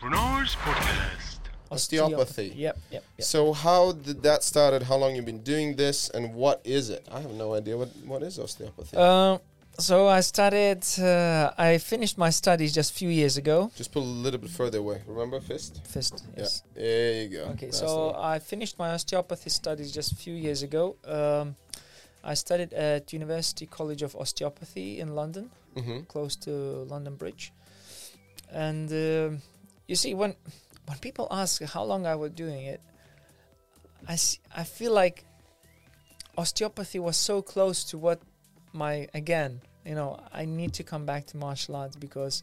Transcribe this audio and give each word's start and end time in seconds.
Bernard's 0.00 0.56
podcast. 0.56 1.38
Osteopathy. 1.70 2.52
Yep, 2.56 2.78
yep, 2.90 3.04
yep. 3.18 3.24
So 3.24 3.52
how 3.52 3.92
did 3.92 4.22
that 4.24 4.42
started? 4.42 4.82
How 4.82 4.96
long 4.96 5.14
you 5.14 5.22
been 5.22 5.42
doing 5.42 5.76
this, 5.76 6.10
and 6.10 6.34
what 6.34 6.60
is 6.64 6.90
it? 6.90 7.06
I 7.12 7.20
have 7.20 7.30
no 7.32 7.54
idea 7.54 7.76
what 7.76 7.90
what 8.04 8.22
is 8.22 8.38
osteopathy. 8.38 8.96
Uh, 8.96 9.38
so 9.78 10.08
I 10.08 10.20
started. 10.20 10.82
Uh, 10.98 11.52
I 11.56 11.78
finished 11.78 12.18
my 12.18 12.30
studies 12.30 12.74
just 12.74 12.90
a 12.90 12.94
few 12.94 13.08
years 13.08 13.36
ago. 13.36 13.70
Just 13.76 13.92
pull 13.92 14.02
a 14.02 14.16
little 14.24 14.40
bit 14.40 14.50
further 14.50 14.78
away. 14.78 15.02
Remember 15.06 15.38
fist? 15.40 15.80
Fist. 15.86 16.24
Yes. 16.36 16.62
Yeah. 16.74 16.82
There 16.82 17.22
you 17.22 17.28
go. 17.28 17.44
Okay. 17.52 17.66
That's 17.66 17.78
So. 17.78 18.16
I 18.18 18.40
finished 18.40 18.76
my 18.78 18.90
osteopathy 18.90 19.50
studies 19.50 19.92
just 19.92 20.10
a 20.12 20.16
few 20.16 20.34
years 20.34 20.62
ago. 20.64 20.96
Um, 21.04 21.54
I 22.24 22.34
studied 22.34 22.72
at 22.72 23.12
University 23.12 23.66
College 23.66 24.02
of 24.02 24.16
Osteopathy 24.16 24.98
in 25.00 25.14
London, 25.14 25.50
Mhm. 25.76 26.08
close 26.08 26.34
to 26.46 26.50
London 26.90 27.14
Bridge. 27.14 27.52
And 28.52 28.90
um 28.90 29.42
you 29.86 29.96
see, 29.96 30.14
when 30.14 30.34
when 30.86 30.98
people 30.98 31.26
ask 31.30 31.62
how 31.62 31.84
long 31.84 32.06
I 32.06 32.14
was 32.16 32.32
doing 32.32 32.62
it, 32.64 32.80
I 34.08 34.16
see, 34.16 34.38
I 34.56 34.64
feel 34.64 34.92
like 34.92 35.24
osteopathy 36.36 36.98
was 36.98 37.16
so 37.16 37.42
close 37.42 37.84
to 37.84 37.98
what 37.98 38.20
my 38.72 39.08
again, 39.14 39.60
you 39.84 39.94
know, 39.94 40.20
I 40.32 40.44
need 40.44 40.72
to 40.74 40.82
come 40.84 41.04
back 41.06 41.26
to 41.26 41.36
martial 41.36 41.76
arts 41.76 41.96
because 41.96 42.42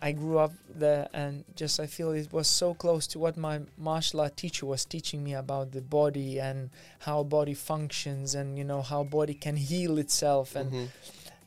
I 0.00 0.12
grew 0.12 0.38
up 0.38 0.52
there 0.74 1.08
and 1.14 1.44
just 1.56 1.80
I 1.80 1.86
feel 1.86 2.10
it 2.12 2.32
was 2.32 2.48
so 2.48 2.74
close 2.74 3.06
to 3.08 3.18
what 3.18 3.36
my 3.36 3.60
martial 3.78 4.20
art 4.20 4.36
teacher 4.36 4.66
was 4.66 4.84
teaching 4.84 5.24
me 5.24 5.34
about 5.34 5.72
the 5.72 5.80
body 5.80 6.38
and 6.38 6.70
how 7.00 7.22
body 7.22 7.54
functions 7.54 8.34
and 8.34 8.58
you 8.58 8.64
know 8.64 8.82
how 8.82 9.04
body 9.04 9.34
can 9.34 9.56
heal 9.56 9.98
itself 9.98 10.54
and 10.54 10.70
Mhm. 10.72 10.88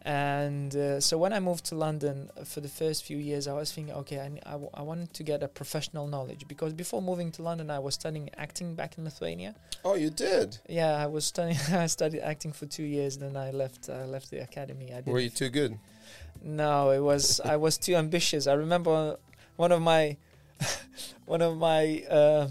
And 0.04 0.74
uh, 0.76 1.00
so 1.02 1.18
when 1.18 1.34
I 1.34 1.40
moved 1.42 1.66
to 1.66 1.76
London 1.76 2.30
uh, 2.38 2.46
for 2.46 2.62
the 2.62 2.70
first 2.70 3.04
few 3.04 3.18
years, 3.18 3.48
I 3.48 3.54
was 3.54 3.72
thinking, 3.72 3.94
okay, 3.96 4.20
I, 4.20 4.28
I, 4.48 4.52
w- 4.52 4.70
I 4.74 4.82
wanted 4.82 5.14
to 5.14 5.24
get 5.24 5.44
a 5.44 5.48
professional 5.50 6.08
knowledge 6.08 6.48
because 6.48 6.72
before 6.74 7.02
moving 7.02 7.32
to 7.34 7.44
London, 7.44 7.70
I 7.70 7.80
was 7.80 7.96
studying 7.96 8.30
acting 8.38 8.76
back 8.76 8.98
in 8.98 9.04
Lithuania. 9.04 9.56
Oh, 9.84 9.96
you 9.96 10.10
did. 10.10 10.58
Yeah, 10.70 10.96
I 10.96 11.08
was 11.08 11.26
studying. 11.26 11.58
I 11.72 11.88
studied 11.88 12.22
acting 12.22 12.54
for 12.54 12.66
two 12.66 12.84
years. 12.84 13.18
Then 13.18 13.36
I 13.36 13.52
left. 13.52 13.90
I 13.90 14.06
left 14.06 14.32
the 14.32 14.42
academy. 14.42 14.94
I 14.94 15.02
did. 15.02 15.08
Were 15.12 15.20
you 15.20 15.30
too 15.30 15.50
good? 15.50 15.78
No, 16.42 16.92
it 16.92 17.00
was. 17.00 17.42
I 17.42 17.58
was 17.58 17.78
too 17.78 17.96
ambitious. 17.96 18.48
I 18.48 18.54
remember 18.54 19.18
one 19.58 19.74
of 19.74 19.82
my, 19.82 20.16
one 21.26 21.42
of 21.42 21.58
my 21.58 22.04
uh, 22.10 22.48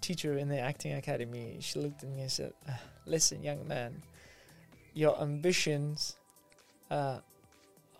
teacher 0.00 0.38
in 0.38 0.48
the 0.48 0.58
acting 0.58 0.94
academy. 0.94 1.58
She 1.60 1.78
looked 1.80 2.02
at 2.02 2.08
me 2.08 2.22
and 2.22 2.30
said, 2.30 2.54
"Ah, 2.66 2.80
"Listen, 3.04 3.42
young 3.42 3.68
man, 3.68 4.02
your 4.94 5.20
ambitions 5.20 6.16
uh, 6.90 7.18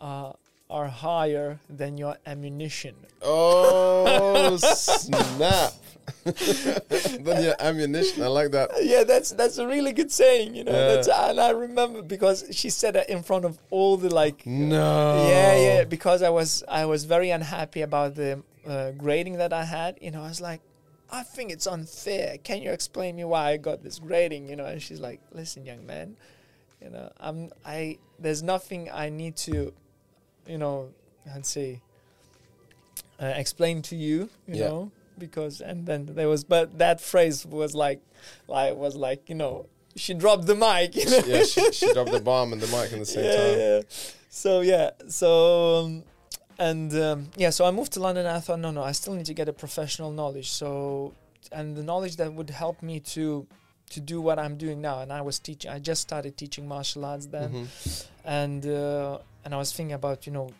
are 0.00 0.36
are 0.70 0.88
higher 0.88 1.60
than 1.68 1.98
your 1.98 2.16
ammunition." 2.26 2.94
Oh 3.22 4.56
snap! 4.60 5.72
then 6.24 7.44
your 7.44 7.54
ammunition. 7.60 8.22
I 8.22 8.26
like 8.26 8.50
that. 8.52 8.70
yeah, 8.82 9.04
that's 9.04 9.30
that's 9.32 9.58
a 9.58 9.66
really 9.66 9.92
good 9.92 10.10
saying, 10.10 10.54
you 10.54 10.64
know. 10.64 10.72
Yeah. 10.72 11.30
And 11.30 11.40
I 11.40 11.50
remember 11.50 12.02
because 12.02 12.44
she 12.50 12.70
said 12.70 12.94
that 12.94 13.10
in 13.10 13.22
front 13.22 13.44
of 13.44 13.58
all 13.70 13.96
the 13.96 14.12
like 14.14 14.46
No. 14.46 15.28
Yeah, 15.28 15.56
yeah. 15.56 15.84
Because 15.84 16.22
I 16.22 16.30
was 16.30 16.64
I 16.68 16.84
was 16.86 17.04
very 17.04 17.30
unhappy 17.30 17.82
about 17.82 18.14
the 18.14 18.42
uh, 18.66 18.92
grading 18.92 19.38
that 19.38 19.52
I 19.52 19.64
had. 19.64 19.98
You 20.00 20.10
know, 20.10 20.22
I 20.22 20.28
was 20.28 20.40
like, 20.40 20.60
I 21.10 21.22
think 21.22 21.50
it's 21.50 21.66
unfair. 21.66 22.38
Can 22.38 22.62
you 22.62 22.70
explain 22.70 23.16
me 23.16 23.24
why 23.24 23.50
I 23.50 23.56
got 23.56 23.82
this 23.82 23.98
grading? 23.98 24.48
You 24.48 24.56
know, 24.56 24.66
and 24.66 24.82
she's 24.82 25.00
like, 25.00 25.20
Listen, 25.32 25.64
young 25.64 25.86
man, 25.86 26.16
you 26.82 26.90
know, 26.90 27.10
I'm 27.18 27.50
I. 27.64 27.98
There's 28.18 28.42
nothing 28.42 28.90
I 28.92 29.08
need 29.10 29.36
to, 29.48 29.72
you 30.46 30.58
know, 30.58 30.90
I'd 31.34 31.46
say, 31.46 31.80
uh, 33.20 33.26
explain 33.36 33.82
to 33.82 33.96
you. 33.96 34.28
You 34.46 34.54
Yeah. 34.56 34.66
know, 34.68 34.92
because 35.18 35.60
and 35.60 35.86
then 35.86 36.06
there 36.06 36.28
was, 36.28 36.44
but 36.44 36.78
that 36.78 37.00
phrase 37.00 37.44
was 37.46 37.74
like, 37.74 38.00
like 38.46 38.74
was 38.76 38.96
like, 38.96 39.28
you 39.28 39.34
know. 39.34 39.66
She 39.96 40.14
dropped 40.14 40.46
the 40.46 40.54
mic. 40.54 40.94
You 40.94 41.10
know? 41.10 41.22
yeah, 41.26 41.42
she, 41.42 41.72
she 41.72 41.92
dropped 41.92 42.12
the 42.12 42.20
bomb 42.20 42.52
and 42.52 42.60
the 42.62 42.68
mic 42.68 42.92
in 42.92 43.00
the 43.00 43.06
same 43.06 43.24
yeah, 43.30 43.36
time. 43.36 43.58
Yeah. 43.58 43.80
So 44.30 44.60
yeah, 44.60 44.90
so 45.08 45.84
um, 45.86 46.04
and 46.58 46.94
um, 46.94 47.30
yeah, 47.36 47.50
so 47.50 47.64
I 47.64 47.72
moved 47.72 47.92
to 47.94 48.00
London. 48.00 48.24
and 48.26 48.36
I 48.36 48.40
thought, 48.40 48.60
no, 48.60 48.70
no, 48.70 48.82
I 48.82 48.92
still 48.92 49.14
need 49.14 49.26
to 49.26 49.34
get 49.34 49.48
a 49.48 49.52
professional 49.52 50.12
knowledge. 50.12 50.50
So 50.50 51.14
and 51.50 51.76
the 51.76 51.82
knowledge 51.82 52.16
that 52.16 52.32
would 52.32 52.50
help 52.50 52.80
me 52.82 53.00
to 53.00 53.46
to 53.88 54.00
do 54.00 54.20
what 54.20 54.38
I'm 54.38 54.56
doing 54.56 54.80
now. 54.80 55.00
And 55.00 55.12
I 55.12 55.20
was 55.22 55.38
teaching. 55.38 55.70
I 55.70 55.78
just 55.78 56.02
started 56.02 56.36
teaching 56.36 56.66
martial 56.68 57.04
arts 57.04 57.26
then, 57.26 57.50
Mhm. 57.52 58.06
and 58.24 58.66
uh, 58.66 59.18
and 59.44 59.54
I 59.54 59.58
was 59.58 59.72
thinking 59.72 59.94
about 59.94 60.26
you 60.26 60.32
know 60.32 60.50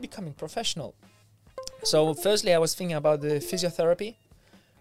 becoming 0.00 0.32
professional. 0.34 0.94
So 1.82 2.14
firstly, 2.14 2.52
I 2.54 2.58
was 2.58 2.74
thinking 2.74 2.96
about 2.96 3.20
the 3.20 3.40
physiotherapy, 3.40 4.14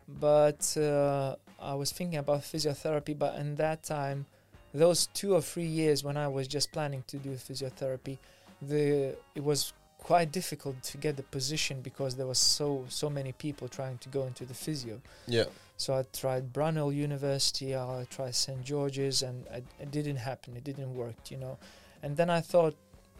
but 0.08 0.76
uh, 0.78 1.36
I 1.60 1.74
was 1.76 1.92
thinking 1.92 2.18
about 2.20 2.42
physiotherapy. 2.42 3.18
But 3.18 3.36
in 3.36 3.56
that 3.56 3.84
time, 3.84 4.26
those 4.74 5.08
two 5.08 5.34
or 5.34 5.42
three 5.42 5.66
years 5.68 6.04
when 6.04 6.18
I 6.18 6.28
was 6.28 6.48
just 6.48 6.72
planning 6.72 7.04
to 7.08 7.18
do 7.18 7.32
physiotherapy, 7.36 8.18
the 8.62 9.16
it 9.36 9.44
was 9.44 9.74
quite 10.03 10.31
difficult 10.31 10.84
to 10.84 10.97
get 10.97 11.16
the 11.16 11.24
position 11.24 11.81
because 11.81 12.16
there 12.16 12.28
was 12.28 12.38
so 12.38 12.86
so 12.90 13.09
many 13.09 13.31
people 13.31 13.68
trying 13.68 13.97
to 14.00 14.09
go 14.09 14.24
into 14.24 14.46
the 14.46 14.53
physio. 14.53 15.02
Yeah. 15.28 15.46
So 15.78 15.96
I 15.96 16.06
tried 16.14 16.53
Brunel 16.53 16.94
University, 16.94 17.75
I 17.75 18.06
tried 18.09 18.36
St 18.36 18.64
George's, 18.64 19.24
and 19.24 19.47
it, 19.47 19.66
it 19.80 19.91
didn't 19.91 20.18
happen. 20.18 20.56
It 20.56 20.64
didn't 20.64 20.94
work, 20.94 21.31
you 21.31 21.38
know. 21.38 21.58
And 22.03 22.16
then 22.16 22.30
I 22.30 22.41
thought, 22.41 22.75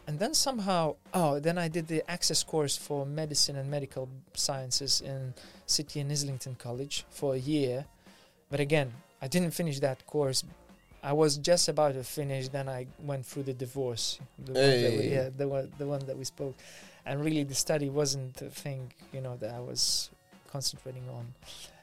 and 0.06 0.18
then 0.18 0.34
somehow, 0.34 0.96
oh, 1.12 1.40
then 1.40 1.58
I 1.58 1.68
did 1.68 1.88
the 1.88 2.08
access 2.08 2.42
course 2.44 2.76
for 2.76 3.04
medicine 3.06 3.56
and 3.56 3.70
medical 3.70 4.08
sciences 4.34 5.00
in 5.00 5.34
City 5.66 6.00
and 6.00 6.12
Islington 6.12 6.54
College 6.54 7.04
for 7.10 7.34
a 7.34 7.38
year. 7.38 7.86
But 8.50 8.60
again, 8.60 8.92
I 9.20 9.26
didn't 9.26 9.52
finish 9.52 9.80
that 9.80 10.06
course. 10.06 10.44
I 11.04 11.12
was 11.12 11.36
just 11.36 11.68
about 11.68 11.92
to 11.94 12.02
finish. 12.04 12.48
Then 12.48 12.68
I 12.68 12.86
went 13.10 13.26
through 13.26 13.44
the 13.44 13.52
divorce. 13.52 14.18
The 14.44 14.52
one 14.52 14.82
that 14.82 14.92
we, 14.98 15.08
yeah, 15.16 15.28
the 15.36 15.46
one, 15.46 15.72
the 15.78 15.86
one 15.86 16.00
that 16.06 16.16
we 16.16 16.24
spoke. 16.24 16.54
And 17.06 17.22
really, 17.24 17.44
the 17.44 17.54
study 17.54 17.88
wasn't 17.90 18.34
the 18.36 18.48
thing, 18.48 18.92
you 19.12 19.20
know, 19.20 19.36
that 19.36 19.52
I 19.54 19.60
was 19.60 20.10
concentrating 20.50 21.08
on 21.10 21.26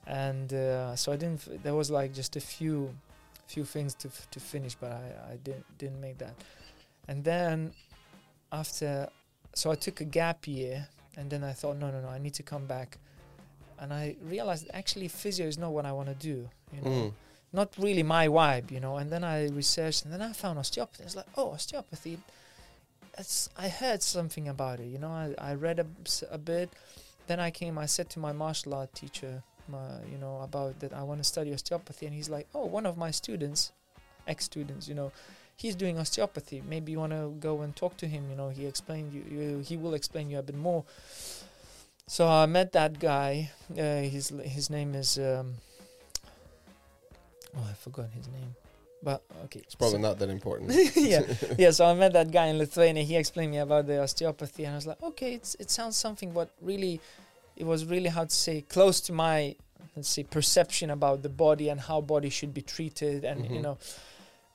and 0.07 0.51
uh, 0.53 0.95
so 0.95 1.11
I 1.11 1.15
didn't. 1.15 1.41
F- 1.47 1.61
there 1.61 1.75
was 1.75 1.91
like 1.91 2.11
just 2.13 2.35
a 2.35 2.39
few, 2.41 2.93
few 3.45 3.63
things 3.65 3.93
to 4.01 4.07
f- 4.07 4.27
to 4.31 4.39
finish, 4.39 4.73
but 4.75 4.91
I 4.91 5.33
I 5.33 5.35
didn't 5.43 5.65
didn't 5.77 6.01
make 6.01 6.17
that. 6.17 6.33
And 7.07 7.23
then 7.23 7.71
after, 8.51 9.07
so 9.53 9.71
I 9.71 9.75
took 9.75 10.01
a 10.01 10.05
gap 10.05 10.47
year, 10.47 10.88
and 11.17 11.29
then 11.29 11.43
I 11.43 11.53
thought, 11.53 11.77
no, 11.77 11.91
no, 11.91 12.01
no, 12.01 12.07
I 12.07 12.17
need 12.17 12.33
to 12.35 12.43
come 12.43 12.65
back, 12.65 12.97
and 13.79 13.93
I 13.93 14.15
realized 14.23 14.69
actually 14.73 15.07
physio 15.07 15.45
is 15.45 15.57
not 15.59 15.71
what 15.71 15.85
I 15.85 15.91
want 15.91 16.09
to 16.09 16.15
do. 16.15 16.49
You 16.73 16.81
know, 16.81 16.89
Mm. 16.89 17.13
Not 17.53 17.73
really 17.78 18.03
my 18.03 18.28
vibe, 18.28 18.72
you 18.72 18.79
know. 18.79 18.97
And 18.97 19.12
then 19.12 19.23
I 19.23 19.47
researched, 19.50 20.06
and 20.06 20.13
then 20.13 20.22
I 20.22 20.31
found 20.34 20.57
osteopathy. 20.57 21.03
It's 21.03 21.16
like, 21.16 21.28
oh, 21.35 21.51
osteopathy. 21.51 22.19
It's, 23.17 23.50
I 23.57 23.67
heard 23.67 24.01
something 24.01 24.47
about 24.47 24.79
it, 24.79 24.88
you 24.88 24.97
know. 24.97 25.09
I, 25.12 25.35
I 25.38 25.53
read 25.56 25.79
a, 25.79 25.85
a 26.31 26.38
bit. 26.38 26.69
Then 27.28 27.39
I 27.39 27.51
came. 27.51 27.78
I 27.78 27.85
said 27.88 28.09
to 28.12 28.19
my 28.19 28.31
martial 28.31 28.73
art 28.73 28.94
teacher, 28.94 29.44
my, 29.67 30.01
you 30.12 30.17
know, 30.17 30.39
about 30.41 30.79
that 30.79 30.94
I 30.94 31.03
want 31.03 31.19
to 31.19 31.23
study 31.25 31.53
osteopathy, 31.53 32.06
and 32.06 32.16
he's 32.16 32.29
like, 32.29 32.47
oh, 32.56 32.66
one 32.66 32.85
of 32.85 32.97
my 32.97 33.12
students, 33.12 33.73
ex-students, 34.28 34.88
you 34.88 34.95
know, 34.95 35.12
he's 35.57 35.75
doing 35.75 36.00
osteopathy. 36.00 36.63
Maybe 36.68 36.94
you 36.94 37.00
want 37.00 37.12
to 37.12 37.35
go 37.39 37.62
and 37.62 37.75
talk 37.75 37.97
to 37.97 38.07
him. 38.07 38.29
You 38.29 38.35
know, 38.38 38.50
he 38.50 38.66
explained 38.66 39.13
you, 39.13 39.23
you. 39.29 39.59
He 39.59 39.75
will 39.75 39.94
explain 39.94 40.29
you 40.29 40.39
a 40.39 40.44
bit 40.44 40.56
more. 40.56 40.85
So 42.07 42.28
I 42.28 42.45
met 42.45 42.72
that 42.72 43.00
guy. 43.00 43.51
Uh, 43.72 44.01
his 44.01 44.29
his 44.44 44.69
name 44.69 44.95
is. 44.95 45.19
Um, 45.19 45.56
oh, 47.57 47.67
I 47.69 47.73
forgot 47.73 48.09
his 48.12 48.28
name. 48.28 48.56
But 49.03 49.23
okay, 49.45 49.62
It's 49.63 49.73
probably 49.75 49.97
so- 49.97 50.07
not 50.09 50.19
that 50.19 50.29
important. 50.29 50.72
yeah, 50.95 51.22
yeah. 51.57 51.72
So 51.72 51.85
I 51.85 51.94
met 51.95 52.13
that 52.13 52.31
guy 52.31 52.47
in 52.47 52.57
Lithuania. 52.59 53.03
He 53.03 53.16
explained 53.16 53.51
me 53.51 53.57
about 53.57 53.88
the 53.88 54.00
osteopathy, 54.01 54.66
and 54.66 54.73
I 54.73 54.75
was 54.78 54.85
like, 54.88 55.01
okay, 55.01 55.34
it's, 55.34 55.56
it 55.56 55.71
sounds 55.71 55.95
something, 55.98 56.31
but 56.31 56.51
really, 56.62 57.01
it 57.57 57.65
was 57.65 57.83
really 57.86 58.09
how 58.09 58.25
to 58.25 58.36
say 58.36 58.62
close 58.62 59.01
to 59.01 59.13
my 59.13 59.56
let's 59.95 60.07
say 60.09 60.24
perception 60.24 60.89
about 60.92 61.21
the 61.24 61.30
body 61.30 61.68
and 61.69 61.81
how 61.81 62.00
body 62.00 62.30
should 62.30 62.53
be 62.53 62.62
treated, 62.62 63.25
and 63.25 63.44
you 63.45 63.57
Mhm. 63.57 63.62
know. 63.63 63.77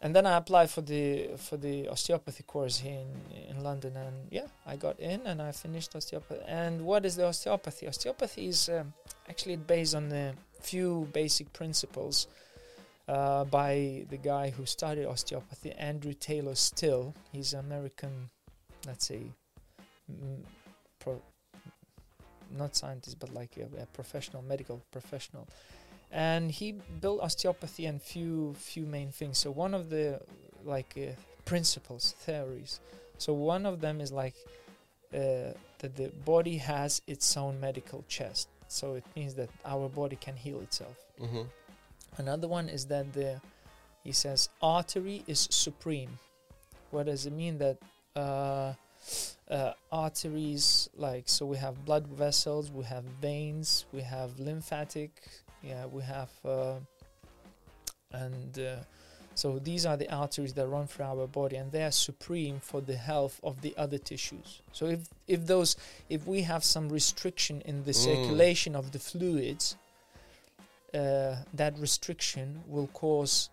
And 0.01 0.15
then 0.15 0.25
I 0.27 0.37
applied 0.37 0.71
for 0.71 0.83
the 0.83 1.31
for 1.37 1.57
the 1.57 1.89
osteopathy 1.89 2.45
course 2.45 2.79
here 2.79 3.01
in 3.01 3.13
in 3.51 3.65
London, 3.65 3.97
and 3.97 4.15
yeah, 4.31 4.47
I 4.65 4.77
got 4.77 5.01
in 5.01 5.21
and 5.27 5.43
I 5.43 5.51
finished 5.53 5.97
osteopathy. 5.97 6.43
And 6.47 6.83
what 6.87 7.05
is 7.05 7.17
the 7.17 7.27
osteopathy? 7.27 7.89
Osteopathy 7.89 8.47
is 8.47 8.69
um, 8.69 8.93
actually 9.29 9.57
based 9.57 9.95
on 9.97 10.13
a 10.13 10.35
few 10.61 11.09
basic 11.13 11.53
principles 11.53 12.29
uh, 13.09 13.45
by 13.45 14.05
the 14.11 14.17
guy 14.17 14.51
who 14.51 14.67
studied 14.67 15.07
osteopathy, 15.07 15.73
Andrew 15.73 16.13
Taylor 16.13 16.55
Still. 16.55 17.15
He's 17.33 17.53
an 17.53 17.61
American, 17.61 18.31
let's 18.87 19.07
say, 19.07 19.23
mm, 20.11 20.43
pro, 20.99 21.21
not 22.57 22.75
scientist, 22.75 23.19
but 23.19 23.33
like 23.33 23.57
a, 23.57 23.83
a 23.83 23.87
professional, 23.87 24.43
medical 24.43 24.83
professional. 24.91 25.47
And 26.11 26.51
he 26.51 26.73
built 27.01 27.21
osteopathy 27.21 27.87
and 27.87 28.01
few 28.01 28.55
few 28.55 28.87
main 28.87 29.11
things. 29.11 29.39
So 29.39 29.51
one 29.51 29.75
of 29.75 29.91
the 29.91 30.21
like 30.65 30.95
uh, 30.97 31.13
principles, 31.45 32.15
theories. 32.19 32.81
So 33.19 33.33
one 33.33 33.67
of 33.67 33.81
them 33.81 34.01
is 34.01 34.13
like 34.13 34.35
uh, 35.15 35.53
that 35.79 35.97
the 35.97 36.11
body 36.25 36.57
has 36.59 37.03
its 37.07 37.37
own 37.37 37.61
medical 37.61 38.05
chest. 38.09 38.49
So 38.69 38.95
it 38.95 39.05
means 39.15 39.35
that 39.35 39.51
our 39.65 39.89
body 39.89 40.17
can 40.17 40.37
heal 40.37 40.61
itself. 40.61 40.97
Mm-hmm. 41.21 41.43
Another 42.19 42.49
one 42.49 42.69
is 42.69 42.87
that 42.87 43.13
the 43.13 43.41
he 44.05 44.13
says 44.13 44.49
artery 44.63 45.25
is 45.27 45.49
supreme. 45.51 46.19
What 46.91 47.07
does 47.07 47.27
it 47.27 47.33
mean 47.33 47.59
that 47.59 47.79
uh, 48.15 48.73
uh, 49.51 49.73
arteries 49.93 50.89
like 50.97 51.25
so 51.29 51.45
we 51.47 51.57
have 51.57 51.85
blood 51.85 52.07
vessels, 52.07 52.71
we 52.71 52.85
have 52.85 53.05
veins, 53.21 53.85
we 53.93 54.01
have 54.03 54.39
lymphatic, 54.39 55.11
yeah, 55.63 55.87
we 55.87 56.03
have 56.03 56.31
uh, 56.45 56.75
and 58.13 58.59
uh, 58.59 58.77
so 59.35 59.59
these 59.59 59.85
are 59.85 59.97
the 59.99 60.11
arteries 60.11 60.55
that 60.55 60.67
run 60.67 60.87
through 60.87 61.05
our 61.05 61.27
body 61.27 61.57
and 61.57 61.71
they 61.71 61.83
are 61.83 61.91
supreme 61.91 62.59
for 62.61 62.81
the 62.81 62.97
health 62.97 63.39
of 63.43 63.61
the 63.61 63.75
other 63.77 63.99
tissues. 63.99 64.63
So 64.73 64.87
if 64.87 65.01
if 65.27 65.47
those 65.47 65.77
if 66.09 66.27
we 66.27 66.43
have 66.43 66.65
some 66.65 66.89
restriction 66.89 67.61
in 67.63 67.85
the 67.85 67.93
Mm. 67.93 68.05
circulation 68.05 68.75
of 68.75 68.93
the 68.93 68.99
fluids, 68.99 69.77
uh, 70.95 71.37
that 71.55 71.79
restriction 71.79 72.63
will 72.67 72.87
cause 72.89 73.51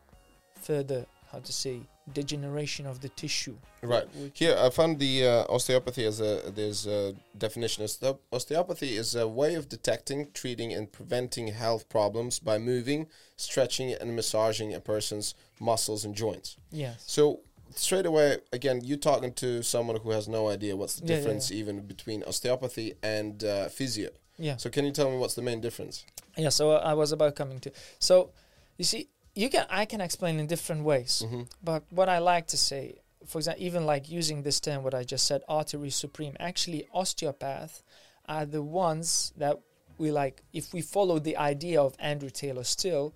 further 0.61 1.05
how 1.31 1.39
to 1.39 1.51
say 1.53 1.81
degeneration 2.13 2.85
of 2.85 2.99
the 3.01 3.09
tissue. 3.09 3.55
Right. 3.81 4.05
Here, 4.33 4.55
I 4.59 4.69
found 4.69 4.99
the 4.99 5.25
uh, 5.25 5.45
osteopathy 5.49 6.05
as 6.05 6.19
a 6.19 6.51
there's 6.53 6.85
a 6.85 7.15
definition. 7.37 7.83
Osteo- 7.85 8.19
Osteopathy 8.31 8.95
is 8.97 9.15
a 9.15 9.27
way 9.27 9.55
of 9.55 9.67
detecting, 9.69 10.27
treating, 10.33 10.73
and 10.73 10.91
preventing 10.91 11.47
health 11.47 11.87
problems 11.89 12.39
by 12.39 12.57
moving, 12.57 13.07
stretching, 13.35 13.93
and 13.93 14.15
massaging 14.15 14.73
a 14.73 14.79
person's 14.79 15.33
muscles 15.59 16.05
and 16.05 16.13
joints. 16.15 16.57
yes. 16.71 17.03
So 17.07 17.39
straight 17.75 18.05
away, 18.05 18.37
again, 18.51 18.81
you 18.83 18.95
talking 18.97 19.33
to 19.33 19.63
someone 19.63 19.97
who 20.01 20.11
has 20.11 20.27
no 20.27 20.47
idea 20.49 20.75
what's 20.75 20.99
the 20.99 21.05
Yeah, 21.07 21.13
yeah, 21.13 21.17
difference 21.21 21.51
even 21.51 21.81
between 21.87 22.23
osteopathy 22.23 22.93
and 23.01 23.43
uh, 23.43 23.69
physio. 23.69 24.09
Yeah. 24.37 24.57
So 24.57 24.69
can 24.69 24.85
you 24.85 24.91
tell 24.91 25.09
me 25.09 25.17
what's 25.17 25.35
the 25.35 25.41
main 25.41 25.61
difference? 25.61 26.05
Yeah. 26.37 26.49
So 26.49 26.71
I 26.71 26.93
was 26.93 27.11
about 27.11 27.35
coming 27.35 27.59
to. 27.59 27.71
So 27.99 28.31
you 28.77 28.85
see, 28.85 29.09
you 29.35 29.49
can 29.49 29.65
I 29.69 29.85
can 29.85 30.01
explain 30.01 30.39
in 30.39 30.47
different 30.47 30.83
ways. 30.83 31.23
Mm-hmm. 31.25 31.43
But 31.63 31.83
what 31.89 32.09
I 32.09 32.19
like 32.19 32.47
to 32.47 32.57
say, 32.57 32.99
for 33.25 33.39
example, 33.39 33.63
even 33.63 33.85
like 33.85 34.09
using 34.09 34.43
this 34.43 34.59
term, 34.59 34.83
what 34.83 34.93
I 34.93 35.03
just 35.03 35.25
said, 35.25 35.41
artery 35.47 35.89
supreme, 35.89 36.35
actually, 36.39 36.87
osteopath 36.93 37.83
are 38.27 38.45
the 38.45 38.61
ones 38.61 39.33
that 39.37 39.59
we 39.97 40.11
like, 40.11 40.41
if 40.53 40.73
we 40.73 40.81
follow 40.81 41.19
the 41.19 41.37
idea 41.37 41.81
of 41.81 41.95
Andrew 41.99 42.29
Taylor 42.29 42.63
Still, 42.63 43.13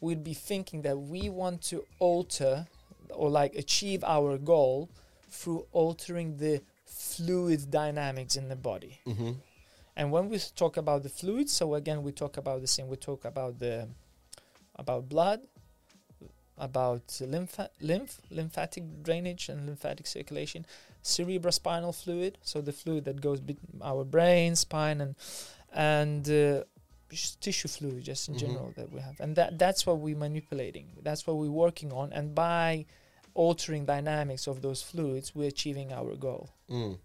we'd 0.00 0.24
be 0.24 0.34
thinking 0.34 0.82
that 0.82 0.98
we 0.98 1.28
want 1.28 1.62
to 1.62 1.84
alter 1.98 2.66
or 3.10 3.30
like 3.30 3.54
achieve 3.54 4.02
our 4.04 4.36
goal 4.36 4.90
through 5.30 5.66
altering 5.72 6.36
the 6.38 6.60
fluid 6.84 7.70
dynamics 7.70 8.36
in 8.36 8.48
the 8.48 8.56
body. 8.56 9.00
Mm-hmm. 9.06 9.32
And 9.96 10.12
when 10.12 10.28
we 10.28 10.38
talk 10.54 10.76
about 10.76 11.02
the 11.02 11.08
fluids, 11.08 11.52
so 11.52 11.74
again 11.74 12.02
we 12.02 12.12
talk 12.12 12.36
about 12.36 12.60
the 12.60 12.66
same. 12.66 12.88
We 12.88 12.96
talk 12.96 13.24
about 13.24 13.58
the 13.58 13.88
about 14.74 15.08
blood, 15.08 15.40
about 16.58 17.18
lymph, 17.20 17.58
lymph, 17.80 18.20
lymphatic 18.30 18.84
drainage 19.02 19.48
and 19.48 19.66
lymphatic 19.66 20.06
circulation, 20.06 20.66
cerebrospinal 21.02 21.94
fluid, 21.94 22.38
so 22.42 22.60
the 22.60 22.72
fluid 22.72 23.04
that 23.04 23.20
goes 23.20 23.40
between 23.40 23.80
our 23.82 24.04
brain, 24.04 24.56
spine, 24.56 25.00
and 25.00 25.14
and 25.72 26.28
uh, 26.30 26.64
tissue 27.40 27.68
fluid, 27.68 28.02
just 28.04 28.28
in 28.28 28.34
Mhm. 28.34 28.38
general 28.38 28.72
that 28.76 28.90
we 28.90 29.00
have, 29.00 29.18
and 29.20 29.36
that 29.36 29.58
that's 29.58 29.86
what 29.86 29.98
we're 29.98 30.16
manipulating. 30.16 30.86
That's 31.02 31.26
what 31.26 31.36
we're 31.36 31.50
working 31.50 31.92
on, 31.92 32.12
and 32.12 32.34
by 32.34 32.86
altering 33.34 33.84
dynamics 33.84 34.46
of 34.46 34.62
those 34.62 34.82
fluids, 34.82 35.34
we're 35.34 35.48
achieving 35.48 35.92
our 35.92 36.16
goal. 36.16 36.48
Mm. 36.70 36.98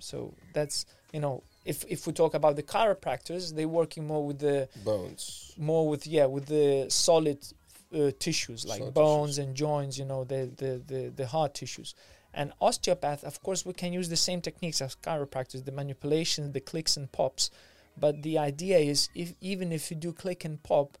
So 0.00 0.34
that's 0.52 0.84
you 1.12 1.20
know, 1.20 1.42
if 1.64 1.84
if 1.88 2.06
we 2.06 2.12
talk 2.12 2.34
about 2.34 2.56
the 2.56 2.62
chiropractors, 2.62 3.54
they're 3.54 3.68
working 3.68 4.06
more 4.06 4.24
with 4.26 4.38
the 4.38 4.68
Bones. 4.84 5.52
more 5.58 5.88
with 5.88 6.06
yeah 6.06 6.26
with 6.26 6.46
the 6.46 6.86
solid 6.88 7.38
uh, 7.94 8.10
tissues 8.18 8.66
like 8.66 8.78
Solid 8.78 8.94
bones 8.94 9.30
tissues. 9.36 9.46
and 9.46 9.54
joints. 9.56 9.98
You 9.98 10.04
know, 10.06 10.24
the, 10.24 10.50
the 10.56 10.82
the 10.86 11.12
the 11.14 11.26
hard 11.26 11.54
tissues. 11.54 11.94
And 12.34 12.52
osteopath, 12.60 13.24
of 13.24 13.42
course, 13.42 13.64
we 13.64 13.72
can 13.72 13.92
use 13.92 14.08
the 14.10 14.16
same 14.16 14.40
techniques 14.42 14.80
as 14.82 14.94
chiropractors, 14.96 15.64
the 15.64 15.72
manipulations, 15.72 16.52
the 16.52 16.60
clicks 16.60 16.96
and 16.96 17.10
pops. 17.10 17.50
But 17.98 18.22
the 18.22 18.38
idea 18.38 18.78
is, 18.78 19.08
if 19.14 19.32
even 19.40 19.72
if 19.72 19.90
you 19.90 19.96
do 19.96 20.12
click 20.12 20.44
and 20.44 20.62
pop, 20.62 20.98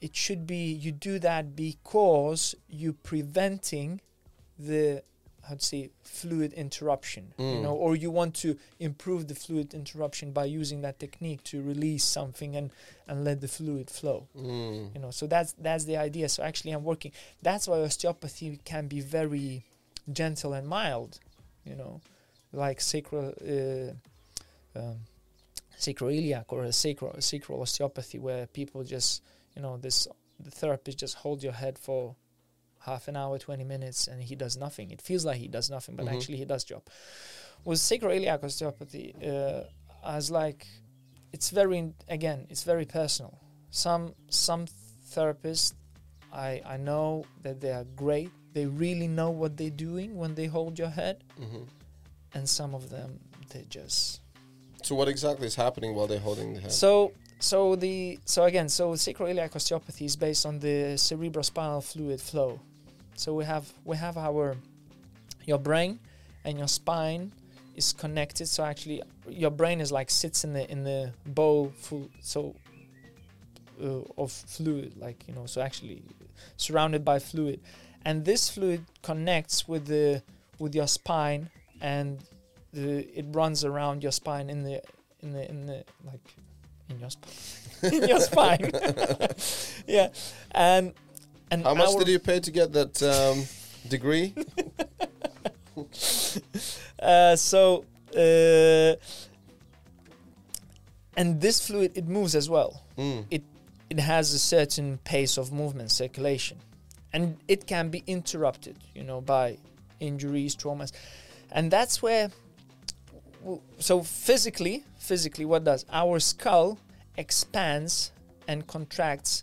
it 0.00 0.14
should 0.14 0.46
be 0.46 0.72
you 0.72 0.92
do 0.92 1.18
that 1.20 1.56
because 1.56 2.54
you're 2.68 2.92
preventing 2.92 4.00
the 4.58 5.02
how 5.48 5.54
to 5.54 5.64
say 5.64 5.90
fluid 6.02 6.52
interruption 6.52 7.24
you 7.38 7.44
Mm. 7.44 7.62
know 7.62 7.74
or 7.84 7.96
you 7.96 8.10
want 8.10 8.34
to 8.44 8.56
improve 8.78 9.22
the 9.28 9.34
fluid 9.34 9.72
interruption 9.74 10.32
by 10.32 10.44
using 10.60 10.80
that 10.82 10.98
technique 11.04 11.42
to 11.44 11.56
release 11.62 12.04
something 12.04 12.54
and 12.56 12.70
and 13.08 13.24
let 13.24 13.40
the 13.40 13.48
fluid 13.48 13.88
flow 13.98 14.26
Mm. 14.36 14.94
you 14.94 15.00
know 15.00 15.10
so 15.10 15.26
that's 15.26 15.52
that's 15.66 15.84
the 15.84 15.96
idea 15.96 16.28
so 16.28 16.42
actually 16.42 16.72
i'm 16.72 16.84
working 16.84 17.12
that's 17.42 17.66
why 17.68 17.78
osteopathy 17.80 18.58
can 18.64 18.86
be 18.88 19.00
very 19.00 19.64
gentle 20.12 20.52
and 20.58 20.66
mild 20.68 21.18
you 21.64 21.74
know 21.80 22.00
like 22.52 22.80
sacral 22.80 23.28
uh, 23.54 23.90
um, 24.78 24.96
sacroiliac 25.78 26.44
or 26.48 26.64
a 26.64 26.72
sacral 26.72 27.14
sacral 27.20 27.60
osteopathy 27.62 28.18
where 28.18 28.46
people 28.46 28.82
just 28.84 29.22
you 29.54 29.62
know 29.62 29.76
this 29.76 30.08
the 30.40 30.50
therapist 30.50 30.98
just 30.98 31.14
hold 31.16 31.42
your 31.42 31.52
head 31.52 31.78
for 31.78 32.14
half 32.80 33.08
an 33.08 33.16
hour 33.16 33.38
20 33.38 33.64
minutes 33.64 34.06
and 34.06 34.22
he 34.22 34.34
does 34.34 34.56
nothing. 34.56 34.90
It 34.90 35.02
feels 35.02 35.24
like 35.24 35.38
he 35.38 35.48
does 35.48 35.68
nothing 35.70 35.96
but 35.96 36.06
Mhm. 36.06 36.14
actually 36.14 36.36
he 36.38 36.44
does 36.44 36.64
job. 36.64 36.82
With 37.64 37.78
sacroiliac 37.78 38.42
osteopathy 38.44 39.14
uh, 39.24 39.64
as 40.04 40.30
like 40.30 40.66
it's 41.32 41.50
very 41.50 41.92
again 42.08 42.46
it's 42.50 42.62
very 42.64 42.84
personal. 42.86 43.38
Some 43.70 44.14
some 44.30 44.66
therapists 45.14 45.74
i 46.32 46.60
i 46.66 46.76
know 46.76 47.24
that 47.42 47.60
they 47.60 47.72
are 47.72 47.84
great. 47.96 48.30
They 48.54 48.66
really 48.66 49.08
know 49.08 49.30
what 49.30 49.56
they're 49.56 49.70
doing 49.88 50.16
when 50.16 50.34
they 50.34 50.46
hold 50.46 50.78
your 50.78 50.90
head. 50.90 51.24
Hmm 51.36 51.64
and 52.34 52.46
some 52.48 52.74
of 52.74 52.90
them 52.90 53.18
they 53.52 53.64
just 53.70 54.20
So 54.82 54.94
what 54.94 55.08
exactly 55.08 55.46
is 55.46 55.54
happening 55.54 55.94
while 55.94 56.06
they're 56.06 56.20
holding 56.20 56.52
the 56.54 56.60
head? 56.60 56.72
so 56.72 57.12
so 57.40 57.76
the 57.76 58.18
so 58.24 58.44
again 58.44 58.68
so 58.68 58.92
sacroiliac 58.92 59.54
osteopathy 59.54 60.04
is 60.04 60.16
based 60.16 60.44
on 60.44 60.58
the 60.58 60.94
cerebrospinal 60.96 61.82
fluid 61.84 62.20
flow. 62.20 62.60
So 63.14 63.34
we 63.34 63.44
have 63.44 63.72
we 63.84 63.96
have 63.96 64.16
our 64.16 64.56
your 65.46 65.58
brain 65.58 66.00
and 66.44 66.58
your 66.58 66.68
spine 66.68 67.32
is 67.76 67.92
connected. 67.92 68.48
So 68.48 68.64
actually 68.64 69.02
your 69.28 69.50
brain 69.50 69.80
is 69.80 69.92
like 69.92 70.10
sits 70.10 70.44
in 70.44 70.52
the 70.52 70.68
in 70.70 70.82
the 70.82 71.12
bowl 71.26 71.72
full 71.76 72.10
so 72.20 72.56
uh, 73.82 74.00
of 74.16 74.32
fluid 74.32 74.96
like 74.98 75.24
you 75.28 75.34
know 75.34 75.46
so 75.46 75.60
actually 75.60 76.02
surrounded 76.56 77.04
by 77.04 77.20
fluid. 77.20 77.60
And 78.04 78.24
this 78.24 78.48
fluid 78.48 78.84
connects 79.02 79.68
with 79.68 79.86
the 79.86 80.22
with 80.58 80.74
your 80.74 80.88
spine 80.88 81.50
and 81.80 82.18
the 82.72 83.06
it 83.16 83.26
runs 83.30 83.64
around 83.64 84.02
your 84.02 84.12
spine 84.12 84.50
in 84.50 84.64
the 84.64 84.82
in 85.20 85.32
the 85.32 85.48
in 85.48 85.66
the 85.66 85.84
like 86.04 86.34
in 86.88 87.00
your 87.00 87.10
spine. 87.10 87.32
In 87.92 88.08
your 88.08 88.20
spine. 88.20 88.72
Yeah. 89.86 90.08
And 90.50 90.94
and 91.50 91.64
How 91.64 91.74
much 91.74 91.96
did 91.96 92.08
you 92.08 92.18
pay 92.18 92.40
to 92.40 92.50
get 92.50 92.72
that 92.72 93.02
um, 93.02 93.44
degree? 93.88 94.34
uh, 97.02 97.36
so 97.36 97.84
uh, 98.16 98.96
and 101.16 101.40
this 101.40 101.66
fluid 101.66 101.92
it 101.94 102.06
moves 102.08 102.34
as 102.34 102.50
well. 102.50 102.82
Mm. 102.98 103.26
it 103.30 104.00
has 104.00 104.34
a 104.34 104.38
certain 104.38 104.98
pace 105.04 105.38
of 105.38 105.52
movement 105.52 105.90
circulation. 105.90 106.58
And 107.12 107.38
it 107.48 107.66
can 107.66 107.88
be 107.88 108.02
interrupted 108.06 108.76
you 108.94 109.04
know 109.04 109.20
by 109.20 109.56
injuries 110.00 110.56
traumas. 110.56 110.92
And 111.52 111.70
that's 111.70 112.02
where 112.02 112.30
w- 113.42 113.60
so 113.78 114.02
physically 114.02 114.84
physically 115.08 115.44
what 115.44 115.64
does? 115.64 115.84
Our 115.90 116.20
skull 116.20 116.78
expands 117.16 118.12
and 118.46 118.66
contracts 118.66 119.42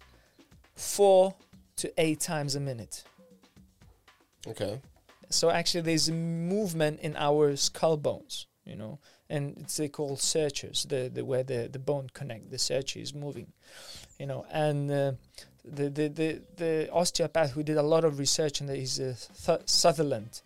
four 0.75 1.35
to 1.77 1.91
eight 1.97 2.19
times 2.19 2.55
a 2.55 2.59
minute. 2.59 3.03
Okay. 4.47 4.79
so 5.29 5.49
actually 5.49 5.81
there's 5.81 6.07
a 6.07 6.13
movement 6.13 6.99
in 6.99 7.15
our 7.17 7.55
skull 7.55 7.97
bones 7.97 8.45
you 8.63 8.75
know 8.75 8.99
and 9.27 9.57
it's 9.57 9.77
they 9.77 9.89
call 9.89 10.15
sutures 10.15 10.83
the, 10.83 11.09
the 11.11 11.25
where 11.25 11.41
the, 11.41 11.67
the 11.71 11.79
bone 11.79 12.07
connect 12.13 12.51
the 12.51 12.59
suture 12.59 12.99
is 12.99 13.11
moving 13.15 13.51
you 14.19 14.25
know. 14.25 14.45
And 14.51 14.91
uh, 14.91 15.11
the, 15.63 15.89
the 15.89 16.07
the 16.07 16.41
the 16.57 16.89
osteopath 16.91 17.51
who 17.51 17.63
did 17.63 17.77
a 17.77 17.83
lot 17.83 18.03
of 18.03 18.19
research 18.19 18.61
and 18.61 18.69
he's 18.69 18.99
uh, 18.99 19.15
Th- 19.45 19.61
Sutherland 19.65 20.41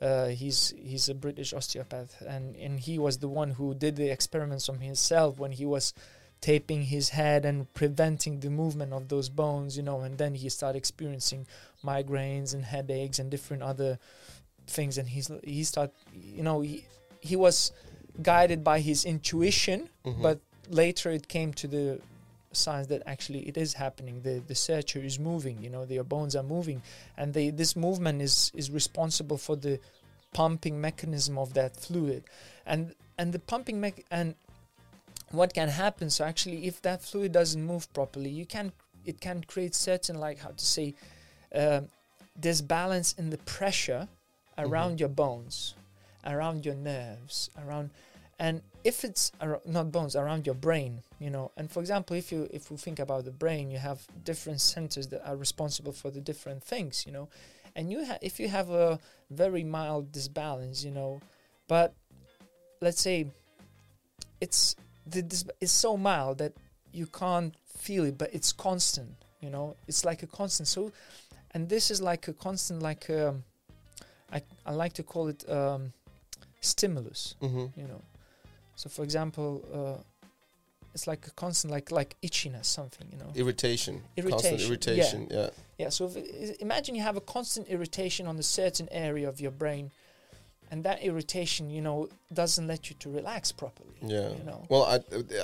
uh, 0.00 0.28
he's 0.28 0.72
he's 0.78 1.08
a 1.08 1.14
British 1.14 1.52
osteopath 1.52 2.20
and 2.26 2.56
and 2.56 2.80
he 2.80 2.98
was 2.98 3.18
the 3.18 3.28
one 3.28 3.50
who 3.50 3.74
did 3.74 3.96
the 3.96 4.10
experiments 4.10 4.68
on 4.68 4.78
himself 4.80 5.38
when 5.38 5.52
he 5.52 5.66
was 5.66 5.92
taping 6.40 6.84
his 6.84 7.10
head 7.10 7.44
and 7.44 7.70
preventing 7.74 8.40
the 8.40 8.48
movement 8.48 8.92
of 8.94 9.08
those 9.08 9.28
bones 9.28 9.76
you 9.76 9.82
know 9.82 10.00
and 10.00 10.16
then 10.16 10.34
he 10.34 10.48
started 10.48 10.78
experiencing 10.78 11.46
migraines 11.84 12.54
and 12.54 12.64
headaches 12.64 13.18
and 13.18 13.30
different 13.30 13.62
other 13.62 13.98
things 14.66 14.96
and 14.98 15.08
he's 15.10 15.30
he 15.44 15.62
started 15.64 15.92
you 16.14 16.42
know 16.42 16.60
he, 16.62 16.84
he 17.20 17.36
was 17.36 17.72
guided 18.22 18.62
by 18.64 18.80
his 18.80 19.04
intuition, 19.04 19.88
Mhm. 20.04 20.22
but 20.22 20.40
later 20.68 21.10
it 21.10 21.28
came 21.28 21.52
to 21.54 21.66
the 21.68 22.00
signs 22.52 22.88
that 22.88 23.02
actually 23.06 23.48
it 23.48 23.56
is 23.56 23.74
happening. 23.74 24.22
The 24.22 24.42
the 24.46 24.54
suture 24.54 25.00
is 25.00 25.18
moving. 25.18 25.62
You 25.62 25.70
know, 25.70 25.84
their 25.84 26.04
bones 26.04 26.34
are 26.36 26.42
moving, 26.42 26.82
and 27.16 27.32
they 27.34 27.50
this 27.50 27.76
movement 27.76 28.22
is 28.22 28.50
is 28.54 28.70
responsible 28.70 29.38
for 29.38 29.56
the 29.56 29.78
pumping 30.32 30.80
mechanism 30.80 31.38
of 31.38 31.54
that 31.54 31.76
fluid, 31.76 32.24
and 32.66 32.94
and 33.18 33.32
the 33.32 33.38
pumping 33.38 33.80
mech 33.80 34.04
and 34.10 34.34
what 35.30 35.54
can 35.54 35.68
happen. 35.68 36.10
So 36.10 36.24
actually, 36.24 36.66
if 36.66 36.82
that 36.82 37.02
fluid 37.02 37.32
doesn't 37.32 37.64
move 37.64 37.92
properly, 37.92 38.30
you 38.30 38.46
can 38.46 38.72
it 39.04 39.20
can 39.20 39.42
create 39.44 39.74
certain 39.74 40.18
like 40.18 40.38
how 40.38 40.50
to 40.50 40.64
say 40.64 40.94
um, 41.54 41.88
disbalance 42.38 43.14
in 43.18 43.30
the 43.30 43.38
pressure 43.38 44.08
around 44.58 45.00
your 45.00 45.08
bones, 45.08 45.74
around 46.26 46.66
your 46.66 46.74
nerves, 46.74 47.50
around 47.64 47.90
and 48.40 48.62
if 48.84 49.04
it's 49.04 49.30
ar- 49.40 49.60
not 49.66 49.92
bones 49.92 50.16
around 50.16 50.46
your 50.46 50.54
brain 50.56 51.02
you 51.20 51.30
know 51.30 51.52
and 51.58 51.70
for 51.70 51.80
example 51.80 52.16
if 52.16 52.32
you 52.32 52.48
if 52.50 52.70
we 52.70 52.76
think 52.76 52.98
about 52.98 53.24
the 53.24 53.30
brain 53.30 53.70
you 53.70 53.78
have 53.78 54.00
different 54.24 54.60
centers 54.60 55.06
that 55.08 55.22
are 55.28 55.36
responsible 55.36 55.92
for 55.92 56.10
the 56.10 56.20
different 56.20 56.64
things 56.64 57.04
you 57.06 57.12
know. 57.12 57.28
And 57.76 57.92
you 57.92 58.04
ha- 58.04 58.18
if 58.20 58.40
you 58.40 58.48
have 58.48 58.70
a 58.70 58.98
very 59.30 59.62
mild 59.62 60.10
disbalance 60.10 60.82
you 60.84 60.90
know 60.90 61.20
but 61.68 61.94
let's 62.80 63.00
say 63.00 63.26
it's 64.40 64.74
the 65.06 65.22
dis- 65.22 65.44
it's 65.60 65.72
so 65.72 65.96
mild 65.96 66.38
that 66.38 66.52
you 66.92 67.06
can't 67.06 67.54
feel 67.78 68.04
it 68.04 68.16
but 68.18 68.30
it's 68.34 68.52
constant 68.52 69.10
you 69.40 69.50
know 69.50 69.76
it's 69.86 70.04
like 70.04 70.22
a 70.22 70.26
constant. 70.26 70.66
So 70.68 70.92
and 71.52 71.68
this 71.68 71.90
is 71.90 72.00
like 72.00 72.28
a 72.28 72.32
constant 72.32 72.82
like 72.82 73.08
um, 73.10 73.44
I, 74.32 74.42
I 74.64 74.72
like 74.72 74.94
to 74.94 75.02
call 75.02 75.28
it 75.28 75.48
um, 75.48 75.92
stimulus 76.60 77.34
hmm 77.40 77.66
you 77.76 77.86
know 77.86 78.02
so 78.80 78.88
for 78.88 79.02
example 79.08 79.50
uh, 79.78 80.02
it's 80.94 81.06
like 81.06 81.26
a 81.26 81.30
constant 81.44 81.70
like 81.76 81.90
like 81.90 82.16
itchiness 82.22 82.66
something 82.66 83.06
you 83.12 83.18
know 83.18 83.30
Irritation. 83.34 83.94
Constant 84.16 84.60
Irritation, 84.60 84.68
irritation. 84.68 85.28
Yeah. 85.30 85.50
yeah 85.82 85.88
so 85.90 86.10
if, 86.14 86.60
imagine 86.60 86.94
you 86.94 87.02
have 87.02 87.16
a 87.16 87.20
constant 87.36 87.68
irritation 87.68 88.26
on 88.26 88.36
a 88.38 88.42
certain 88.42 88.88
area 88.90 89.28
of 89.28 89.36
your 89.44 89.50
brain 89.62 89.90
and 90.70 90.82
that 90.84 90.98
irritation 91.02 91.68
you 91.76 91.82
know 91.86 92.08
doesn't 92.32 92.66
let 92.72 92.88
you 92.88 92.96
to 93.02 93.08
relax 93.10 93.52
properly 93.52 93.96
Yeah. 94.02 94.30
you 94.38 94.44
know 94.50 94.60
Well, 94.70 94.84
I, 94.94 94.96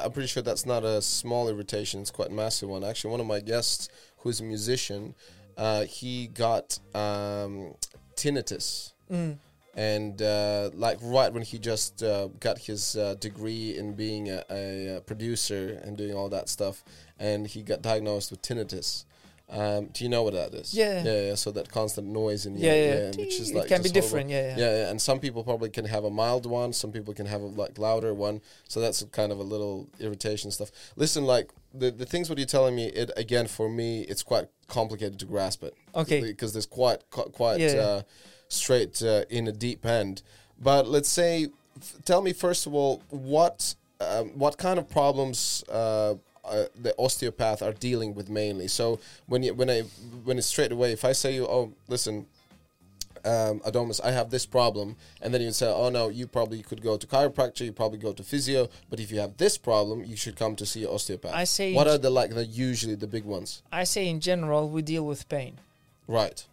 I'm 0.03 0.13
pretty 0.13 0.29
sure 0.29 0.43
that's 0.43 0.67
not 0.75 0.83
a 0.85 1.03
small 1.03 1.45
irritation. 1.53 2.01
It's 2.01 2.11
quite 2.21 2.31
a 2.35 2.37
massive 2.45 2.69
one. 2.75 2.83
Actually, 2.91 3.11
one 3.17 3.21
of 3.21 3.27
my 3.27 3.41
guests, 3.41 3.89
who's 4.21 4.39
a 4.41 4.45
musician, 4.45 5.15
uh, 5.59 5.83
he 5.85 6.29
got 6.29 6.79
um, 6.95 7.75
tinnitus. 8.21 8.93
mm. 9.11 9.37
And 9.77 10.21
uh, 10.23 10.71
like 10.73 10.97
right 11.03 11.31
when 11.31 11.43
he 11.43 11.59
just 11.59 12.03
uh, 12.03 12.29
got 12.41 12.59
his 12.59 12.97
uh, 12.97 13.15
degree 13.21 13.77
in 13.77 13.93
being 13.93 14.31
a, 14.31 14.43
a, 14.51 15.01
producer 15.03 15.79
and 15.85 15.99
doing 15.99 16.15
all 16.15 16.31
that 16.31 16.49
stuff, 16.49 16.83
and 17.19 17.47
he 17.47 17.63
got 17.63 17.83
diagnosed 17.83 18.31
with 18.31 18.41
tinnitus. 18.41 19.05
Um, 19.49 19.87
do 19.93 20.03
you 20.03 20.11
know 20.11 20.25
what 20.25 20.33
that 20.33 20.53
is? 20.55 20.75
Yeah. 20.75 21.05
yeah, 21.05 21.21
yeah. 21.29 21.35
So 21.37 21.53
that 21.53 21.71
constant 21.71 22.09
noise 22.09 22.47
in 22.47 22.57
your 22.57 22.73
yeah 22.73 22.75
yeah, 22.75 22.95
ear, 22.95 23.13
which 23.17 23.39
is 23.39 23.53
like 23.53 23.67
it 23.67 23.69
can 23.69 23.83
be 23.83 23.91
different 23.91 24.29
yeah 24.29 24.43
yeah, 24.43 24.57
Yeah, 24.57 24.79
yeah, 24.79 24.91
and 24.91 25.01
some 25.01 25.21
people 25.21 25.45
probably 25.45 25.71
can 25.71 25.85
have 25.85 26.03
a 26.05 26.11
mild 26.11 26.47
one. 26.47 26.73
Some 26.73 26.91
people 26.91 27.15
can 27.15 27.27
have 27.27 27.43
a 27.43 27.47
like 27.47 27.79
louder 27.79 28.13
one. 28.13 28.41
So 28.67 28.81
that's 28.81 29.05
kind 29.13 29.31
of 29.31 29.39
a 29.39 29.45
little 29.45 29.89
irritation 30.01 30.51
stuff. 30.51 30.73
Listen, 30.97 31.25
like 31.25 31.53
the 31.73 31.93
the 31.93 32.07
things 32.07 32.29
what 32.29 32.39
you're 32.39 32.47
telling 32.47 32.75
me, 32.75 32.87
it 32.87 33.13
again 33.17 33.47
for 33.47 33.69
me, 33.69 34.01
it's 34.03 34.25
quite 34.25 34.47
complicated 34.67 35.21
to 35.21 35.27
grasp 35.27 35.63
it. 35.63 35.75
Okay. 35.95 36.23
Because 36.23 36.53
there's 36.53 36.67
quite 36.67 37.09
quite 37.11 37.61
Yeah, 37.61 37.73
yeah. 37.73 37.81
Uh, 37.81 38.03
straight 38.49 39.03
uh, 39.03 39.25
in 39.31 39.47
a 39.49 39.53
deep 39.53 39.85
end. 39.85 40.23
But 40.61 40.87
let's 40.87 41.09
say, 41.09 41.49
f- 41.79 41.97
tell 42.05 42.23
me 42.23 42.33
first 42.33 42.67
of 42.67 42.75
all, 42.75 43.03
what 43.11 43.75
um, 44.01 44.31
what 44.39 44.59
kind 44.59 44.79
of 44.79 44.89
problems. 44.89 45.65
Uh, 45.69 46.15
uh, 46.45 46.67
the 46.81 46.95
osteopath 46.97 47.61
are 47.61 47.73
dealing 47.73 48.15
with 48.15 48.31
mainly. 48.31 48.69
So 48.69 49.01
when 49.27 49.43
you 49.43 49.53
when 49.53 49.69
I 49.69 49.81
when 50.23 50.39
it's 50.39 50.47
straight 50.47 50.71
away, 50.71 50.93
if 50.93 51.05
I 51.05 51.11
say 51.11 51.35
you, 51.35 51.45
oh, 51.45 51.73
listen, 51.89 52.27
um, 53.25 53.59
Adomus, 53.67 54.01
I 54.05 54.13
have 54.13 54.31
this 54.31 54.47
problem, 54.47 54.95
and 55.21 55.35
then 55.35 55.41
you 55.41 55.51
say, 55.51 55.67
oh 55.67 55.89
no, 55.89 56.09
you 56.09 56.29
probably 56.29 56.63
could 56.63 56.83
go 56.83 56.97
to 56.97 57.07
chiropractor, 57.07 57.65
you 57.65 57.73
probably 57.73 57.99
go 57.99 58.13
to 58.13 58.23
physio, 58.23 58.69
but 58.89 59.01
if 59.01 59.11
you 59.11 59.19
have 59.19 59.37
this 59.39 59.59
problem, 59.59 60.05
you 60.05 60.17
should 60.17 60.37
come 60.37 60.55
to 60.57 60.65
see 60.65 60.85
an 60.85 60.91
osteopath. 60.91 61.35
I 61.35 61.45
say 61.45 61.75
what 61.75 61.89
are 61.89 61.99
the 61.99 62.11
like 62.11 62.33
the 62.33 62.45
usually 62.47 62.95
the 62.95 63.09
big 63.09 63.25
ones? 63.25 63.63
i 63.73 63.83
say 63.83 64.07
in 64.07 64.21
general 64.21 64.69
we 64.71 64.83
deal 64.83 65.05
with 65.05 65.29
pain 65.29 65.59
Right. 66.07 66.47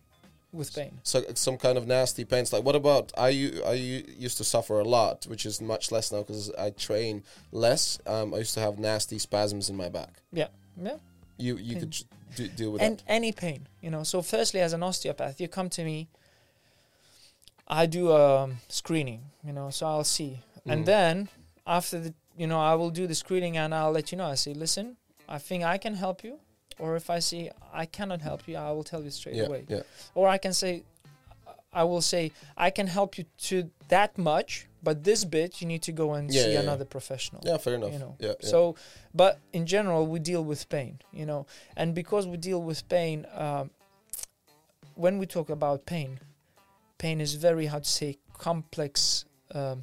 With 0.54 0.74
pain 0.76 1.00
So 1.04 1.24
some 1.36 1.58
kind 1.58 1.78
of 1.78 1.88
nasty 1.88 2.26
pains. 2.26 2.54
Like 2.54 2.64
what 2.64 2.76
about 2.76 3.12
I? 3.18 3.30
I 3.66 3.74
used 4.26 4.38
to 4.38 4.44
suffer 4.44 4.80
a 4.80 4.84
lot, 4.98 5.26
which 5.28 5.46
is 5.46 5.60
much 5.62 5.92
less 5.92 6.12
now 6.12 6.20
because 6.20 6.52
I 6.66 6.70
train 6.72 7.24
less. 7.52 8.00
Um, 8.06 8.34
I 8.34 8.38
used 8.38 8.54
to 8.54 8.60
have 8.62 8.78
nasty 8.80 9.18
spasms 9.20 9.70
in 9.70 9.76
my 9.76 9.90
back. 9.90 10.14
yeah 10.32 10.48
yeah 10.88 10.98
You 11.38 11.58
you 11.58 11.76
could 11.80 11.92
j- 11.92 12.06
do, 12.38 12.48
deal 12.60 12.72
with 12.74 12.82
and 12.82 12.98
that. 13.00 13.04
any 13.18 13.32
pain 13.32 13.60
you 13.84 13.90
know 13.94 14.04
so 14.04 14.22
firstly 14.22 14.60
as 14.68 14.74
an 14.74 14.82
osteopath 14.84 15.36
you 15.42 15.48
come 15.48 15.70
to 15.78 15.84
me 15.84 16.08
i 17.68 17.86
do 17.86 18.12
a 18.12 18.50
screening 18.70 19.22
you 19.48 19.54
know 19.54 19.70
so 19.70 19.86
i'll 19.88 20.04
see 20.20 20.40
Mhm. 20.66 20.72
and 20.74 20.86
then 20.86 21.30
after 21.68 22.00
the 22.00 22.14
you 22.42 22.48
know 22.48 22.60
i 22.72 22.74
will 22.76 22.90
do 22.92 23.06
the 23.08 23.16
screening 23.16 23.56
and 23.58 23.74
i'll 23.76 23.92
let 23.92 24.12
you 24.12 24.18
know 24.18 24.26
i 24.26 24.36
say 24.36 24.54
listen 24.54 24.98
i 25.30 25.38
think 25.48 25.64
i 25.64 25.78
can 25.78 25.96
help 25.96 26.24
you 26.24 26.40
or 26.84 26.96
if 27.02 27.08
i 27.18 27.20
see 27.30 27.44
i 27.82 27.86
cannot 27.98 28.22
help 28.30 28.42
you 28.48 28.56
i 28.58 28.72
will 28.76 28.84
tell 28.92 29.02
you 29.06 29.12
straight 29.20 29.36
Yeah, 29.40 29.48
away 29.50 29.62
yeah. 29.76 29.84
or 30.18 30.24
i 30.36 30.38
can 30.46 30.54
say 30.54 30.72
i 31.82 31.84
will 31.90 32.02
say 32.14 32.24
i 32.68 32.70
can 32.78 32.88
help 32.98 33.18
you 33.18 33.26
to 33.50 33.56
that 33.96 34.12
much 34.32 34.52
but 34.88 34.96
this 35.10 35.22
bit 35.38 35.50
you 35.62 35.68
need 35.74 35.82
to 35.90 35.94
go 36.04 36.08
and 36.18 36.26
Yeah, 36.30 36.44
see 36.44 36.54
yeah, 36.54 36.60
another 36.68 36.86
professional 36.98 37.42
Yeah, 37.50 37.58
fair 37.66 37.76
enough. 37.80 37.94
you 37.94 38.00
know 38.04 38.14
yeah, 38.20 38.34
yeah. 38.42 38.50
so 38.54 38.60
but 39.22 39.34
in 39.58 39.64
general 39.76 40.02
we 40.14 40.20
deal 40.32 40.44
with 40.52 40.62
pain 40.78 40.94
you 41.20 41.26
know 41.30 41.42
and 41.80 41.88
because 42.02 42.24
we 42.34 42.38
deal 42.50 42.62
with 42.70 42.80
pain 42.90 43.18
um, 43.46 43.66
when 45.04 45.18
we 45.22 45.26
talk 45.38 45.50
about 45.50 45.86
pain 45.96 46.20
pain 47.04 47.18
is 47.22 47.34
very 47.48 47.66
how 47.74 47.80
to 47.88 47.92
say 48.00 48.12
complex 48.48 49.26
um, 49.60 49.82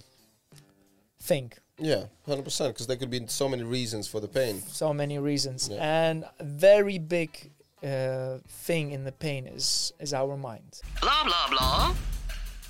thing 1.31 1.49
yeah, 1.81 2.05
hundred 2.27 2.45
percent. 2.45 2.75
Because 2.75 2.87
there 2.87 2.97
could 2.97 3.11
be 3.11 3.27
so 3.27 3.49
many 3.49 3.63
reasons 3.65 4.07
for 4.07 4.21
the 4.21 4.29
pain. 4.29 4.63
so 4.69 4.93
many 4.93 5.19
reasons 5.19 5.69
Yeah. 5.69 6.09
and 6.11 6.25
a 6.39 6.45
very 6.45 6.99
big 6.99 7.51
uh, 7.83 8.39
thing 8.49 8.93
in 8.93 9.05
the 9.05 9.13
pain 9.13 9.47
is 9.47 9.93
is 9.99 10.13
our 10.13 10.37
mind 10.37 10.81
Blah, 11.01 11.25
blah, 11.25 11.49
blah. 11.51 11.95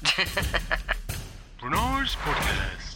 Bernard's 1.60 2.14
Podcast. 2.16 2.89